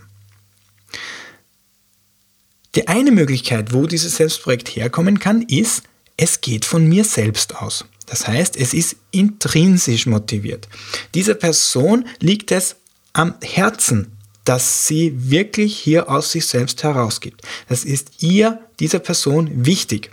Die 2.76 2.86
eine 2.86 3.10
Möglichkeit, 3.10 3.72
wo 3.72 3.86
dieses 3.86 4.16
Selbstprojekt 4.16 4.68
herkommen 4.68 5.18
kann, 5.18 5.42
ist, 5.42 5.82
es 6.16 6.40
geht 6.40 6.64
von 6.64 6.88
mir 6.88 7.04
selbst 7.04 7.56
aus. 7.56 7.84
Das 8.06 8.28
heißt, 8.28 8.56
es 8.56 8.74
ist 8.74 8.96
intrinsisch 9.10 10.06
motiviert. 10.06 10.68
Dieser 11.14 11.34
Person 11.34 12.06
liegt 12.20 12.52
es 12.52 12.76
am 13.12 13.34
Herzen, 13.42 14.16
dass 14.44 14.86
sie 14.86 15.12
wirklich 15.16 15.76
hier 15.76 16.08
aus 16.08 16.32
sich 16.32 16.46
selbst 16.46 16.82
herausgibt. 16.82 17.42
Das 17.68 17.84
ist 17.84 18.22
ihr, 18.22 18.60
dieser 18.78 18.98
Person, 18.98 19.66
wichtig. 19.66 20.10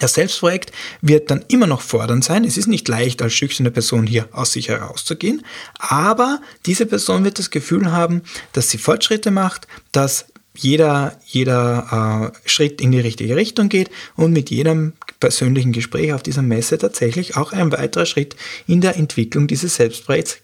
Das 0.00 0.14
Selbstprojekt 0.14 0.72
wird 1.02 1.30
dann 1.30 1.44
immer 1.48 1.66
noch 1.66 1.82
fordernd 1.82 2.24
sein. 2.24 2.44
Es 2.44 2.56
ist 2.56 2.66
nicht 2.66 2.88
leicht, 2.88 3.20
als 3.20 3.34
schüchterne 3.34 3.70
Person 3.70 4.06
hier 4.06 4.28
aus 4.32 4.52
sich 4.52 4.68
herauszugehen, 4.68 5.44
aber 5.78 6.40
diese 6.64 6.86
Person 6.86 7.22
wird 7.22 7.38
das 7.38 7.50
Gefühl 7.50 7.92
haben, 7.92 8.22
dass 8.52 8.70
sie 8.70 8.78
Fortschritte 8.78 9.30
macht, 9.30 9.68
dass 9.92 10.26
jeder, 10.54 11.18
jeder 11.26 12.32
äh, 12.44 12.48
Schritt 12.48 12.80
in 12.80 12.92
die 12.92 13.00
richtige 13.00 13.36
Richtung 13.36 13.68
geht 13.68 13.90
und 14.16 14.32
mit 14.32 14.50
jedem 14.50 14.94
persönlichen 15.20 15.72
Gespräch 15.72 16.12
auf 16.12 16.22
dieser 16.22 16.42
Messe 16.42 16.78
tatsächlich 16.78 17.36
auch 17.36 17.52
ein 17.52 17.70
weiterer 17.70 18.06
Schritt 18.06 18.36
in 18.66 18.80
der 18.80 18.96
Entwicklung 18.96 19.46
dieses 19.46 19.76
Selbstprojekts 19.76 20.38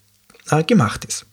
äh, 0.50 0.62
gemacht 0.62 1.04
ist. 1.04 1.25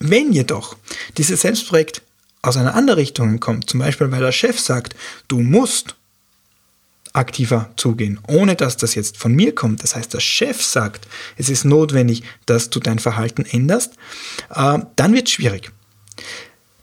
Wenn 0.00 0.32
jedoch 0.32 0.76
dieses 1.18 1.42
Selbstprojekt 1.42 2.02
aus 2.42 2.56
einer 2.56 2.74
anderen 2.74 2.98
Richtung 2.98 3.38
kommt, 3.38 3.68
zum 3.68 3.80
Beispiel 3.80 4.10
weil 4.10 4.20
der 4.20 4.32
Chef 4.32 4.58
sagt, 4.58 4.96
du 5.28 5.40
musst 5.40 5.94
aktiver 7.12 7.70
zugehen, 7.76 8.18
ohne 8.26 8.56
dass 8.56 8.76
das 8.76 8.94
jetzt 8.94 9.18
von 9.18 9.34
mir 9.34 9.54
kommt, 9.54 9.82
das 9.82 9.94
heißt 9.94 10.14
der 10.14 10.20
Chef 10.20 10.62
sagt, 10.62 11.06
es 11.36 11.48
ist 11.48 11.64
notwendig, 11.64 12.22
dass 12.46 12.70
du 12.70 12.80
dein 12.80 12.98
Verhalten 12.98 13.44
änderst, 13.44 13.94
äh, 14.54 14.78
dann 14.96 15.12
wird 15.12 15.26
es 15.28 15.34
schwierig. 15.34 15.70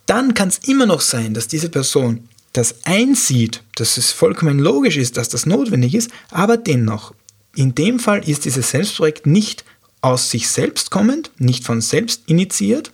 Dann 0.06 0.34
kann 0.34 0.50
es 0.50 0.60
immer 0.60 0.86
noch 0.86 1.02
sein, 1.02 1.34
dass 1.34 1.48
diese 1.48 1.70
Person 1.70 2.28
das 2.54 2.86
einsieht, 2.86 3.64
dass 3.76 3.98
es 3.98 4.12
vollkommen 4.12 4.60
logisch 4.60 4.98
ist, 4.98 5.18
dass 5.18 5.30
das 5.30 5.46
notwendig 5.46 5.96
ist, 5.96 6.12
aber 6.30 6.58
dennoch, 6.58 7.14
in 7.56 7.74
dem 7.74 8.00
Fall 8.00 8.28
ist 8.28 8.46
dieses 8.46 8.70
Selbstprojekt 8.72 9.26
nicht 9.26 9.66
aus 10.02 10.30
sich 10.30 10.50
selbst 10.50 10.92
kommend, 10.92 11.32
nicht 11.38 11.64
von 11.64 11.82
selbst 11.82 12.24
initiiert, 12.28 12.92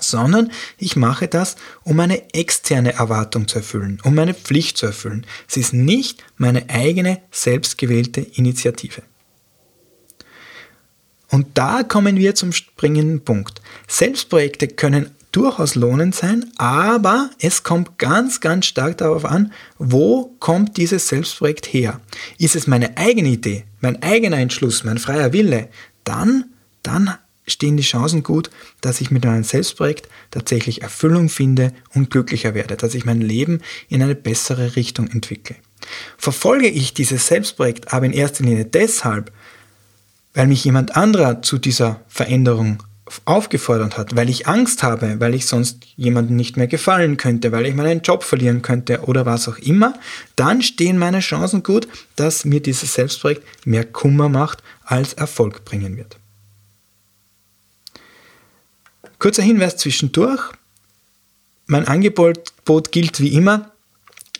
sondern 0.00 0.50
ich 0.78 0.96
mache 0.96 1.28
das, 1.28 1.56
um 1.84 2.00
eine 2.00 2.34
externe 2.34 2.94
Erwartung 2.94 3.48
zu 3.48 3.58
erfüllen, 3.58 4.00
um 4.04 4.14
meine 4.14 4.34
Pflicht 4.34 4.76
zu 4.76 4.86
erfüllen. 4.86 5.26
Es 5.48 5.56
ist 5.56 5.72
nicht 5.72 6.24
meine 6.36 6.68
eigene 6.70 7.20
selbstgewählte 7.30 8.20
Initiative. 8.20 9.02
Und 11.30 11.46
da 11.54 11.82
kommen 11.82 12.16
wir 12.16 12.34
zum 12.34 12.52
springenden 12.52 13.20
Punkt. 13.20 13.60
Selbstprojekte 13.86 14.68
können 14.68 15.10
durchaus 15.32 15.74
lohnend 15.74 16.14
sein, 16.14 16.50
aber 16.56 17.30
es 17.38 17.62
kommt 17.62 17.98
ganz, 17.98 18.40
ganz 18.40 18.66
stark 18.66 18.98
darauf 18.98 19.24
an, 19.24 19.52
wo 19.78 20.34
kommt 20.38 20.76
dieses 20.78 21.08
Selbstprojekt 21.08 21.66
her. 21.66 22.00
Ist 22.38 22.56
es 22.56 22.66
meine 22.66 22.96
eigene 22.96 23.28
Idee, 23.28 23.64
mein 23.80 24.02
eigener 24.02 24.38
Entschluss, 24.38 24.84
mein 24.84 24.98
freier 24.98 25.32
Wille, 25.32 25.68
dann, 26.04 26.46
dann 26.82 27.14
stehen 27.48 27.76
die 27.76 27.82
Chancen 27.82 28.22
gut, 28.22 28.50
dass 28.80 29.00
ich 29.00 29.10
mit 29.10 29.24
meinem 29.24 29.44
Selbstprojekt 29.44 30.08
tatsächlich 30.30 30.82
Erfüllung 30.82 31.28
finde 31.28 31.72
und 31.94 32.10
glücklicher 32.10 32.54
werde, 32.54 32.76
dass 32.76 32.94
ich 32.94 33.04
mein 33.04 33.20
Leben 33.20 33.60
in 33.88 34.02
eine 34.02 34.14
bessere 34.14 34.76
Richtung 34.76 35.08
entwickle. 35.08 35.56
Verfolge 36.16 36.68
ich 36.68 36.94
dieses 36.94 37.26
Selbstprojekt 37.26 37.92
aber 37.92 38.06
in 38.06 38.12
erster 38.12 38.44
Linie 38.44 38.64
deshalb, 38.64 39.32
weil 40.34 40.46
mich 40.46 40.64
jemand 40.64 40.96
anderer 40.96 41.42
zu 41.42 41.58
dieser 41.58 42.00
Veränderung 42.08 42.82
aufgefordert 43.24 43.96
hat, 43.96 44.16
weil 44.16 44.28
ich 44.28 44.46
Angst 44.46 44.82
habe, 44.82 45.18
weil 45.18 45.34
ich 45.34 45.46
sonst 45.46 45.84
jemandem 45.96 46.36
nicht 46.36 46.56
mehr 46.56 46.66
gefallen 46.66 47.16
könnte, 47.16 47.52
weil 47.52 47.66
ich 47.66 47.74
meinen 47.74 48.02
Job 48.02 48.22
verlieren 48.22 48.62
könnte 48.62 49.02
oder 49.02 49.26
was 49.26 49.48
auch 49.48 49.58
immer, 49.58 49.94
dann 50.36 50.62
stehen 50.62 50.98
meine 50.98 51.20
Chancen 51.20 51.62
gut, 51.62 51.88
dass 52.16 52.44
mir 52.44 52.60
dieses 52.60 52.94
Selbstprojekt 52.94 53.42
mehr 53.66 53.84
Kummer 53.84 54.28
macht, 54.28 54.62
als 54.84 55.14
Erfolg 55.14 55.64
bringen 55.64 55.96
wird. 55.96 56.17
Kurzer 59.18 59.42
Hinweis 59.42 59.76
zwischendurch. 59.76 60.52
Mein 61.66 61.88
Angebot 61.88 62.52
gilt 62.92 63.20
wie 63.20 63.34
immer. 63.34 63.72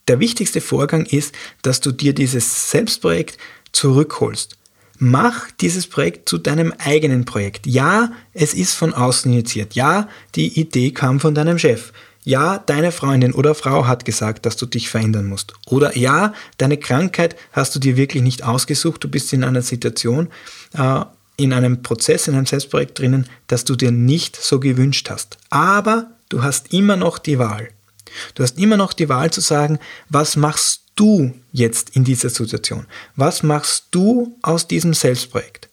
der 0.09 0.19
wichtigste 0.19 0.59
Vorgang 0.59 1.05
ist, 1.05 1.33
dass 1.61 1.79
du 1.79 1.91
dir 1.91 2.13
dieses 2.13 2.71
Selbstprojekt 2.71 3.37
zurückholst. 3.71 4.57
Mach 4.99 5.49
dieses 5.51 5.87
Projekt 5.87 6.29
zu 6.29 6.37
deinem 6.37 6.73
eigenen 6.77 7.25
Projekt. 7.25 7.67
Ja, 7.67 8.11
es 8.33 8.53
ist 8.53 8.73
von 8.73 8.93
außen 8.93 9.31
initiiert. 9.31 9.75
Ja, 9.75 10.09
die 10.35 10.59
Idee 10.59 10.91
kam 10.91 11.19
von 11.19 11.33
deinem 11.33 11.57
Chef. 11.57 11.93
Ja, 12.23 12.57
deine 12.57 12.91
Freundin 12.91 13.33
oder 13.33 13.53
Frau 13.53 13.85
hat 13.85 14.05
gesagt, 14.05 14.45
dass 14.45 14.55
du 14.55 14.65
dich 14.65 14.89
verändern 14.89 15.25
musst. 15.25 15.53
Oder 15.65 15.97
ja, 15.97 16.33
deine 16.57 16.77
Krankheit 16.77 17.35
hast 17.51 17.75
du 17.75 17.79
dir 17.79 17.97
wirklich 17.97 18.23
nicht 18.23 18.43
ausgesucht. 18.43 19.03
Du 19.03 19.09
bist 19.09 19.33
in 19.33 19.43
einer 19.43 19.61
Situation, 19.61 20.29
äh, 20.73 21.03
in 21.35 21.51
einem 21.51 21.81
Prozess, 21.81 22.27
in 22.27 22.35
einem 22.35 22.45
Selbstprojekt 22.45 22.99
drinnen, 22.99 23.27
das 23.47 23.65
du 23.65 23.75
dir 23.75 23.91
nicht 23.91 24.37
so 24.37 24.59
gewünscht 24.59 25.09
hast. 25.09 25.37
Aber 25.49 26.11
du 26.29 26.43
hast 26.43 26.73
immer 26.73 26.95
noch 26.95 27.17
die 27.17 27.39
Wahl. 27.39 27.69
Du 28.35 28.43
hast 28.43 28.57
immer 28.57 28.77
noch 28.77 28.93
die 28.93 29.09
Wahl 29.09 29.31
zu 29.31 29.41
sagen, 29.41 29.79
was 30.09 30.35
machst 30.35 30.81
du 30.95 31.33
jetzt 31.51 31.95
in 31.95 32.03
dieser 32.03 32.29
Situation? 32.29 32.85
Was 33.15 33.43
machst 33.43 33.87
du 33.91 34.37
aus 34.41 34.67
diesem 34.67 34.93
Selbstprojekt? 34.93 35.67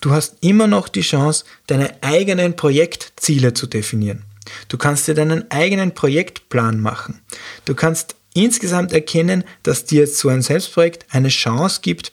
Du 0.00 0.12
hast 0.12 0.36
immer 0.40 0.66
noch 0.66 0.88
die 0.88 1.00
Chance, 1.00 1.44
deine 1.66 2.02
eigenen 2.02 2.54
Projektziele 2.54 3.54
zu 3.54 3.66
definieren. 3.66 4.22
Du 4.68 4.78
kannst 4.78 5.08
dir 5.08 5.14
deinen 5.14 5.50
eigenen 5.50 5.92
Projektplan 5.94 6.80
machen. 6.80 7.20
Du 7.64 7.74
kannst 7.74 8.16
insgesamt 8.34 8.92
erkennen, 8.92 9.44
dass 9.62 9.84
dir 9.84 10.06
so 10.06 10.28
ein 10.28 10.42
Selbstprojekt 10.42 11.06
eine 11.10 11.28
Chance 11.28 11.80
gibt, 11.82 12.12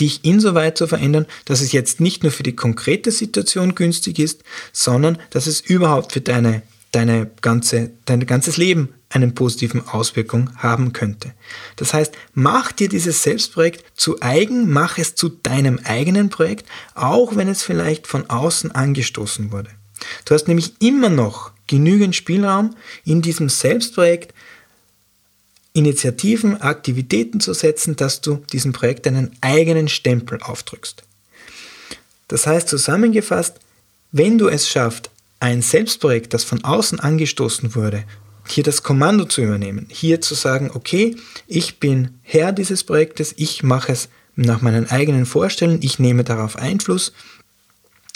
dich 0.00 0.24
insoweit 0.24 0.76
zu 0.76 0.86
verändern, 0.86 1.26
dass 1.44 1.60
es 1.60 1.72
jetzt 1.72 2.00
nicht 2.00 2.22
nur 2.22 2.32
für 2.32 2.42
die 2.42 2.56
konkrete 2.56 3.10
Situation 3.10 3.74
günstig 3.74 4.18
ist, 4.18 4.42
sondern 4.72 5.18
dass 5.30 5.46
es 5.46 5.60
überhaupt 5.60 6.12
für 6.12 6.20
deine, 6.20 6.62
deine 6.90 7.30
ganze, 7.40 7.90
dein 8.04 8.26
ganzes 8.26 8.56
Leben 8.56 8.94
einen 9.10 9.34
positiven 9.34 9.86
Auswirkung 9.86 10.50
haben 10.56 10.92
könnte. 10.92 11.34
Das 11.76 11.94
heißt, 11.94 12.14
mach 12.34 12.72
dir 12.72 12.88
dieses 12.88 13.22
Selbstprojekt 13.22 13.84
zu 13.94 14.20
eigen, 14.20 14.70
mach 14.70 14.98
es 14.98 15.14
zu 15.14 15.28
deinem 15.28 15.78
eigenen 15.84 16.30
Projekt, 16.30 16.66
auch 16.94 17.36
wenn 17.36 17.48
es 17.48 17.62
vielleicht 17.62 18.06
von 18.06 18.28
außen 18.28 18.72
angestoßen 18.72 19.52
wurde. 19.52 19.70
Du 20.24 20.34
hast 20.34 20.48
nämlich 20.48 20.72
immer 20.80 21.08
noch 21.08 21.52
genügend 21.66 22.14
Spielraum 22.14 22.76
in 23.04 23.22
diesem 23.22 23.48
Selbstprojekt 23.48 24.34
Initiativen, 25.74 26.60
Aktivitäten 26.60 27.40
zu 27.40 27.54
setzen, 27.54 27.96
dass 27.96 28.20
du 28.20 28.42
diesem 28.52 28.72
Projekt 28.72 29.06
einen 29.06 29.34
eigenen 29.40 29.88
Stempel 29.88 30.38
aufdrückst. 30.42 31.02
Das 32.28 32.46
heißt 32.46 32.68
zusammengefasst, 32.68 33.56
wenn 34.10 34.36
du 34.36 34.48
es 34.48 34.68
schaffst, 34.68 35.10
ein 35.40 35.62
Selbstprojekt, 35.62 36.34
das 36.34 36.44
von 36.44 36.62
außen 36.62 37.00
angestoßen 37.00 37.74
wurde, 37.74 38.04
hier 38.46 38.64
das 38.64 38.82
Kommando 38.82 39.24
zu 39.24 39.40
übernehmen, 39.40 39.86
hier 39.88 40.20
zu 40.20 40.34
sagen, 40.34 40.70
okay, 40.74 41.16
ich 41.46 41.78
bin 41.78 42.18
Herr 42.22 42.52
dieses 42.52 42.84
Projektes, 42.84 43.34
ich 43.36 43.62
mache 43.62 43.92
es 43.92 44.08
nach 44.36 44.62
meinen 44.62 44.90
eigenen 44.90 45.26
Vorstellungen, 45.26 45.82
ich 45.82 45.98
nehme 45.98 46.24
darauf 46.24 46.56
Einfluss, 46.56 47.12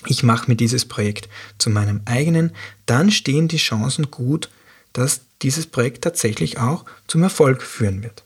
ich 0.05 0.23
mache 0.23 0.51
mir 0.51 0.57
dieses 0.57 0.85
Projekt 0.85 1.29
zu 1.59 1.71
meinem 1.71 2.03
eigenen, 2.05 2.53
dann 2.85 3.11
stehen 3.11 3.49
die 3.49 3.57
Chancen 3.57 4.11
gut, 4.11 4.51
dass 4.93 5.23
dieses 5.43 5.67
Projekt 5.67 6.05
tatsächlich 6.05 6.59
auch 6.59 6.85
zum 7.07 7.23
Erfolg 7.23 7.63
führen 7.63 8.03
wird. 8.03 8.23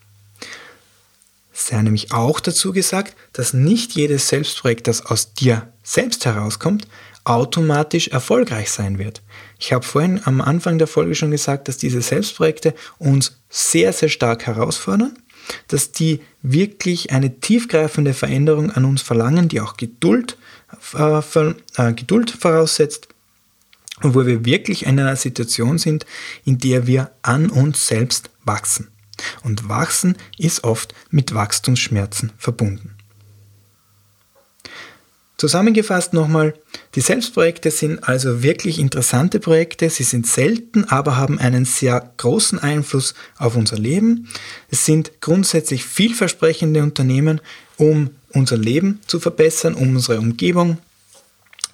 Sei 1.53 1.81
nämlich 1.83 2.13
auch 2.13 2.41
dazu 2.41 2.73
gesagt, 2.73 3.17
dass 3.33 3.53
nicht 3.53 3.93
jedes 3.93 4.29
Selbstprojekt, 4.29 4.87
das 4.87 5.05
aus 5.05 5.35
dir 5.35 5.69
selbst 5.83 6.25
herauskommt, 6.25 6.87
automatisch 7.25 8.09
erfolgreich 8.09 8.71
sein 8.71 8.99
wird. 8.99 9.23
Ich 9.59 9.73
habe 9.73 9.85
vorhin 9.85 10.21
am 10.25 10.41
Anfang 10.41 10.79
der 10.79 10.87
Folge 10.87 11.15
schon 11.15 11.31
gesagt, 11.31 11.69
dass 11.69 11.77
diese 11.77 12.01
Selbstprojekte 12.01 12.75
uns 12.99 13.39
sehr, 13.51 13.93
sehr 13.93 14.09
stark 14.09 14.47
herausfordern, 14.47 15.19
dass 15.69 15.93
die 15.93 16.21
wirklich 16.43 17.13
eine 17.13 17.41
tiefgreifende 17.41 18.15
Veränderung 18.15 18.71
an 18.71 18.85
uns 18.85 19.03
verlangen, 19.03 19.49
die 19.49 19.61
auch 19.61 19.77
Geduld, 19.77 20.39
äh, 20.93 21.93
Geduld 21.93 22.31
voraussetzt 22.31 23.09
und 24.03 24.15
wo 24.15 24.27
wir 24.27 24.45
wirklich 24.45 24.87
in 24.87 24.99
einer 24.99 25.17
Situation 25.17 25.79
sind, 25.79 26.07
in 26.45 26.59
der 26.59 26.87
wir 26.87 27.11
an 27.23 27.51
uns 27.51 27.87
selbst 27.87 28.31
wachsen. 28.45 28.89
Und 29.43 29.69
wachsen 29.69 30.17
ist 30.39 30.65
oft 30.65 30.95
mit 31.11 31.35
Wachstumsschmerzen 31.35 32.33
verbunden. 32.39 32.97
Zusammengefasst 35.37 36.13
nochmal, 36.13 36.53
die 36.95 37.01
Selbstprojekte 37.01 37.71
sind 37.71 38.07
also 38.07 38.43
wirklich 38.43 38.79
interessante 38.79 39.41
Projekte. 39.41 39.89
Sie 39.89 40.03
sind 40.03 40.27
selten, 40.27 40.85
aber 40.85 41.17
haben 41.17 41.39
einen 41.39 41.65
sehr 41.65 42.13
großen 42.19 42.59
Einfluss 42.59 43.15
auf 43.39 43.57
unser 43.57 43.79
Leben. 43.79 44.29
Es 44.71 44.85
sind 44.85 45.23
grundsätzlich 45.23 45.87
vielversprechende 45.87 46.83
Unternehmen, 46.83 47.41
um 47.79 48.11
unser 48.33 48.57
Leben 48.57 49.01
zu 49.07 49.21
verbessern, 49.21 49.75
um 49.75 49.97
unsere 49.97 50.19
Umgebung 50.19 50.79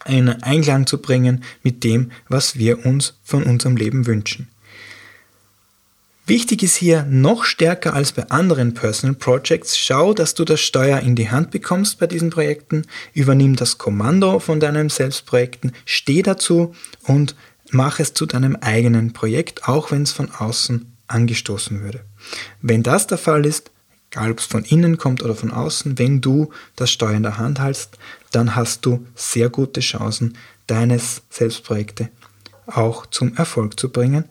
in 0.07 0.29
Einklang 0.29 0.87
zu 0.87 0.99
bringen 0.99 1.45
mit 1.63 1.85
dem, 1.85 2.13
was 2.29 2.57
wir 2.57 2.87
uns 2.87 3.15
von 3.25 3.43
unserem 3.43 3.77
Leben 3.77 4.07
wünschen. 4.07 4.49
Wichtig 6.29 6.65
ist 6.65 6.75
hier 6.75 7.05
noch 7.05 7.45
stärker 7.45 7.95
als 7.95 8.11
bei 8.11 8.29
anderen 8.31 8.75
Personal 8.75 9.15
Projects, 9.15 9.79
schau, 9.79 10.13
dass 10.13 10.35
du 10.35 10.45
das 10.45 10.61
Steuer 10.61 10.99
in 10.99 11.15
die 11.15 11.31
Hand 11.31 11.53
bekommst 11.53 12.01
bei 12.01 12.09
diesen 12.09 12.31
Projekten, 12.31 12.83
übernimm 13.15 13.55
das 13.55 13.79
Kommando 13.79 14.41
von 14.41 14.59
deinen 14.59 14.89
Selbstprojekten, 14.89 15.71
steh 15.85 16.23
dazu 16.23 16.75
und 17.05 17.37
mach 17.71 18.01
es 18.01 18.13
zu 18.13 18.27
deinem 18.27 18.57
eigenen 18.57 19.13
Projekt, 19.13 19.69
auch 19.69 19.93
wenn 19.93 20.03
es 20.03 20.11
von 20.11 20.29
außen 20.33 20.91
angestoßen 21.07 21.81
würde. 21.83 22.05
Wenn 22.61 22.83
das 22.83 23.07
der 23.07 23.19
Fall 23.19 23.47
ist, 23.47 23.71
egal 24.16 24.32
ob 24.32 24.38
es 24.38 24.46
von 24.46 24.64
innen 24.64 24.96
kommt 24.96 25.23
oder 25.23 25.35
von 25.35 25.50
außen, 25.50 25.99
wenn 25.99 26.20
du 26.20 26.50
das 26.75 26.90
Steuer 26.90 27.12
in 27.12 27.23
der 27.23 27.37
Hand 27.37 27.61
hältst, 27.61 27.98
dann 28.33 28.57
hast 28.57 28.87
du 28.87 29.07
sehr 29.14 29.50
gute 29.50 29.81
Chancen, 29.81 30.38
deines 30.66 31.22
Selbstprojekte 31.31 32.09
auch 32.66 33.07
zum 33.07 33.37
Erfolg 33.37 33.79
zu 33.79 33.90
bringen 33.90 34.24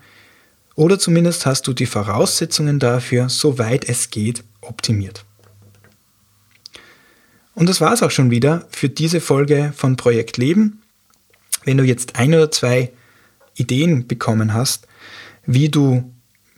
oder 0.76 1.00
zumindest 1.00 1.46
hast 1.46 1.68
du 1.68 1.74
die 1.74 1.86
Voraussetzungen 1.86 2.80
dafür, 2.80 3.30
soweit 3.30 3.88
es 3.88 4.10
geht, 4.10 4.44
optimiert. 4.60 5.24
Und 7.54 7.70
das 7.70 7.80
war 7.80 7.94
es 7.94 8.04
auch 8.04 8.12
schon 8.12 8.32
wieder 8.32 8.68
für 8.70 8.90
diese 8.90 9.22
Folge 9.22 9.72
von 9.78 9.96
Projekt 9.96 10.38
Leben. 10.38 10.82
Wenn 11.64 11.78
du 11.78 11.86
jetzt 11.86 12.18
ein 12.18 12.34
oder 12.34 12.52
zwei 12.52 12.92
Ideen 13.54 14.08
bekommen 14.08 14.54
hast, 14.54 14.88
wie 15.46 15.70
du 15.70 16.12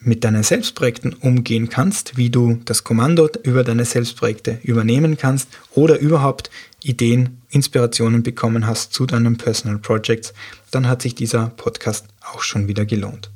mit 0.07 0.23
deinen 0.23 0.43
Selbstprojekten 0.43 1.13
umgehen 1.13 1.69
kannst, 1.69 2.17
wie 2.17 2.29
du 2.29 2.59
das 2.65 2.83
Kommando 2.83 3.29
über 3.43 3.63
deine 3.63 3.85
Selbstprojekte 3.85 4.59
übernehmen 4.63 5.17
kannst 5.17 5.49
oder 5.73 5.99
überhaupt 5.99 6.49
Ideen, 6.81 7.41
Inspirationen 7.49 8.23
bekommen 8.23 8.65
hast 8.65 8.93
zu 8.93 9.05
deinen 9.05 9.37
Personal 9.37 9.77
Projects, 9.77 10.33
dann 10.71 10.87
hat 10.87 11.01
sich 11.01 11.15
dieser 11.15 11.47
Podcast 11.57 12.05
auch 12.33 12.41
schon 12.41 12.67
wieder 12.67 12.85
gelohnt. 12.85 13.29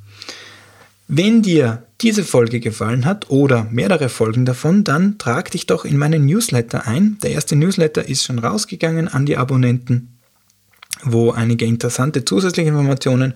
Wenn 1.08 1.42
dir 1.42 1.84
diese 2.00 2.24
Folge 2.24 2.62
gefallen 2.62 3.04
hat 3.06 3.30
oder 3.30 3.68
mehrere 3.70 4.08
Folgen 4.08 4.46
davon, 4.46 4.86
dann 4.86 5.18
trag 5.18 5.52
dich 5.52 5.68
doch 5.68 5.84
in 5.84 5.98
meinen 5.98 6.26
Newsletter 6.26 6.88
ein. 6.88 7.18
Der 7.22 7.32
erste 7.32 7.58
Newsletter 7.58 8.08
ist 8.08 8.24
schon 8.24 8.40
rausgegangen 8.40 9.10
an 9.10 9.26
die 9.26 9.36
Abonnenten, 9.36 10.18
wo 11.04 11.32
einige 11.32 11.66
interessante 11.66 12.24
zusätzliche 12.24 12.70
Informationen 12.70 13.34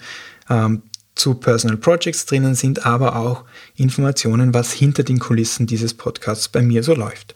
ähm, 0.50 0.84
zu 1.16 1.36
Personal 1.36 1.78
Projects 1.78 2.26
drinnen 2.26 2.56
sind, 2.56 2.86
aber 2.86 3.16
auch 3.16 3.46
Informationen, 3.76 4.54
was 4.54 4.74
hinter 4.74 5.04
den 5.04 5.20
Kulissen 5.20 5.66
dieses 5.66 5.94
Podcasts 5.94 6.50
bei 6.50 6.62
mir 6.62 6.84
so 6.84 6.94
läuft. 6.94 7.36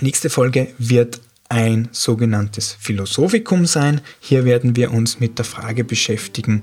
nächste 0.00 0.30
Folge 0.30 0.68
wird 0.78 1.20
ein 1.52 1.88
sogenanntes 1.92 2.72
Philosophikum 2.80 3.66
sein. 3.66 4.00
Hier 4.20 4.46
werden 4.46 4.74
wir 4.74 4.90
uns 4.90 5.20
mit 5.20 5.36
der 5.36 5.44
Frage 5.44 5.84
beschäftigen, 5.84 6.62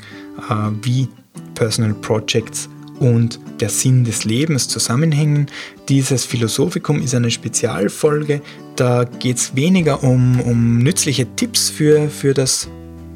äh, 0.50 0.54
wie 0.82 1.08
Personal 1.54 1.94
Projects 1.94 2.68
und 3.00 3.40
der 3.60 3.70
Sinn 3.70 4.04
des 4.04 4.26
Lebens 4.26 4.68
zusammenhängen. 4.68 5.46
Dieses 5.90 6.26
Philosophikum 6.26 7.04
ist 7.04 7.14
eine 7.14 7.30
Spezialfolge. 7.30 8.42
Da 8.76 9.04
geht 9.04 9.38
es 9.38 9.56
weniger 9.56 10.04
um, 10.04 10.42
um 10.42 10.80
nützliche 10.80 11.28
Tipps 11.36 11.70
für, 11.70 12.10
für, 12.10 12.34
das, 12.34 12.68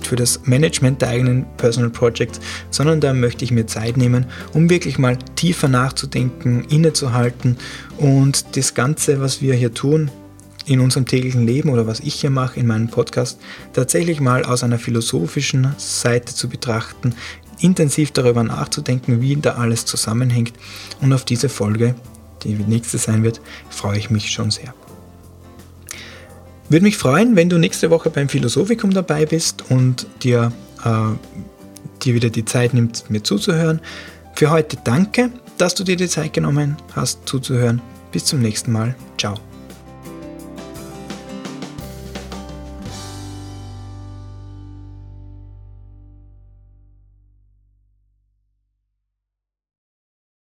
für 0.03 0.15
das 0.15 0.41
Management 0.45 1.01
der 1.01 1.09
eigenen 1.09 1.47
Personal 1.57 1.89
Projects, 1.89 2.39
sondern 2.69 3.01
da 3.01 3.13
möchte 3.15 3.43
ich 3.43 3.51
mir 3.51 3.65
Zeit 3.65 3.97
nehmen, 3.97 4.27
um 4.53 4.69
wirklich 4.69 4.99
mal 4.99 5.17
tiefer 5.35 5.69
nachzudenken, 5.69 6.65
innezuhalten 6.69 7.57
und 7.97 8.55
das 8.55 8.75
Ganze, 8.75 9.19
was 9.19 9.41
wir 9.41 9.55
hier 9.55 9.73
tun, 9.73 10.11
in 10.65 10.79
unserem 10.79 11.05
täglichen 11.05 11.45
Leben 11.45 11.69
oder 11.69 11.87
was 11.87 11.99
ich 11.99 12.15
hier 12.15 12.29
mache 12.29 12.59
in 12.59 12.67
meinem 12.67 12.87
Podcast, 12.87 13.39
tatsächlich 13.73 14.19
mal 14.19 14.43
aus 14.43 14.63
einer 14.63 14.79
philosophischen 14.79 15.73
Seite 15.77 16.33
zu 16.33 16.47
betrachten, 16.49 17.15
intensiv 17.59 18.11
darüber 18.11 18.43
nachzudenken, 18.43 19.21
wie 19.21 19.35
da 19.35 19.55
alles 19.55 19.85
zusammenhängt. 19.85 20.53
Und 21.01 21.13
auf 21.13 21.25
diese 21.25 21.49
Folge, 21.49 21.95
die 22.43 22.53
nächste 22.53 22.97
sein 22.97 23.23
wird, 23.23 23.41
freue 23.69 23.97
ich 23.97 24.09
mich 24.09 24.31
schon 24.31 24.51
sehr. 24.51 24.73
Würde 26.69 26.83
mich 26.83 26.97
freuen, 26.97 27.35
wenn 27.35 27.49
du 27.49 27.57
nächste 27.57 27.89
Woche 27.89 28.09
beim 28.09 28.29
Philosophikum 28.29 28.91
dabei 28.91 29.25
bist 29.25 29.69
und 29.69 30.07
dir, 30.23 30.51
äh, 30.83 30.89
dir 32.03 32.13
wieder 32.15 32.29
die 32.29 32.45
Zeit 32.45 32.73
nimmst, 32.73 33.09
mir 33.09 33.23
zuzuhören. 33.23 33.81
Für 34.33 34.49
heute 34.49 34.77
danke, 34.83 35.29
dass 35.57 35.75
du 35.75 35.83
dir 35.83 35.95
die 35.95 36.07
Zeit 36.07 36.33
genommen 36.33 36.77
hast, 36.95 37.27
zuzuhören. 37.27 37.81
Bis 38.11 38.25
zum 38.25 38.41
nächsten 38.41 38.71
Mal. 38.71 38.95
Ciao. 39.17 39.52